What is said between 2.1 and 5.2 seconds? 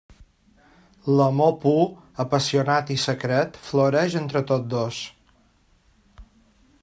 apassionat i secret floreix entre tots dos.